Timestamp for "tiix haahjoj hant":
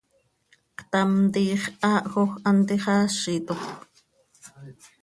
1.33-2.69